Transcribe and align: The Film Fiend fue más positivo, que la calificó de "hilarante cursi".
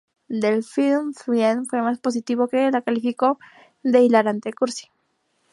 The 0.41 0.63
Film 0.63 1.13
Fiend 1.13 1.67
fue 1.69 1.79
más 1.83 1.99
positivo, 1.99 2.47
que 2.47 2.71
la 2.71 2.81
calificó 2.81 3.37
de 3.83 4.01
"hilarante 4.01 4.51
cursi". 4.51 4.87